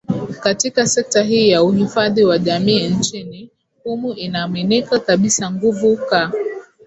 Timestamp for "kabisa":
4.99-5.51